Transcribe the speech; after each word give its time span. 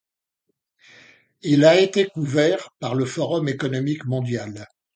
Il 1.43 1.63
a 1.63 1.79
été 1.79 2.07
couvert 2.07 2.71
par 2.79 2.95
le 2.95 3.05
Forum 3.05 3.47
économique 3.47 4.03
mondial. 4.05 4.67